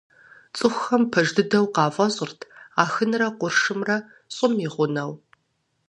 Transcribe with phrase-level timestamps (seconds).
[0.55, 2.39] ЦӀыхухэм пэж дыдэу къафӀэщӀырт
[2.83, 3.97] Ахынрэ къуршымрэ
[4.35, 5.11] ЩӀым и гъунэу.